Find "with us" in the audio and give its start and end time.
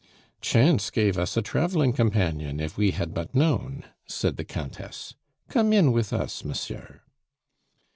5.91-6.43